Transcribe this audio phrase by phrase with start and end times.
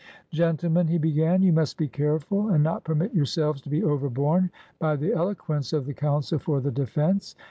[0.31, 4.95] "Gentlemen," he began, "you must be careful and not permit yourselves to be overborne by
[4.95, 7.35] the eloquence of the counsel for the defense.